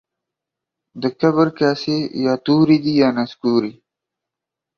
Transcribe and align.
د 1.01 1.03
کبر 1.19 1.47
کاسې 1.59 1.95
يا 2.23 2.33
توري 2.45 2.77
دي 2.83 2.93
يا 3.01 3.09
نسکوري 3.17 3.71
دي. 3.75 3.81